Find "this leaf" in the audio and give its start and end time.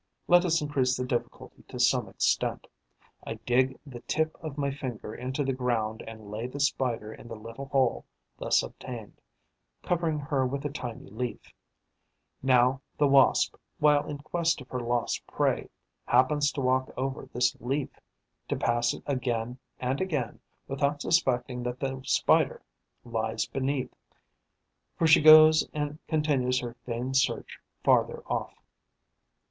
17.27-17.91